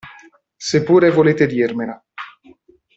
[0.57, 1.97] Se pure volete dirmela.